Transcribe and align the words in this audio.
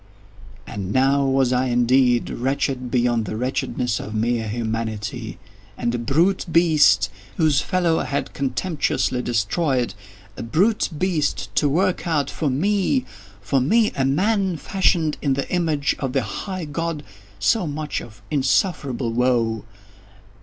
And 0.65 0.91
now 0.91 1.23
was 1.27 1.53
I 1.53 1.65
indeed 1.67 2.31
wretched 2.31 2.89
beyond 2.89 3.25
the 3.25 3.35
wretchedness 3.35 3.99
of 3.99 4.15
mere 4.15 4.47
Humanity. 4.47 5.37
And 5.77 5.93
_a 5.93 6.03
brute 6.03 6.47
beast 6.51 7.11
_—whose 7.37 7.61
fellow 7.61 7.99
I 7.99 8.05
had 8.05 8.33
contemptuously 8.33 9.21
destroyed—a 9.21 10.41
brute 10.41 10.89
beast 10.97 11.53
to 11.57 11.69
work 11.69 12.07
out 12.07 12.31
for 12.31 12.49
me—for 12.49 13.61
me 13.61 13.91
a 13.95 14.03
man, 14.03 14.57
fashioned 14.57 15.19
in 15.21 15.33
the 15.33 15.47
image 15.53 15.95
of 15.99 16.13
the 16.13 16.23
High 16.23 16.65
God—so 16.65 17.67
much 17.67 18.01
of 18.01 18.23
insufferable 18.31 19.11
woe! 19.13 19.65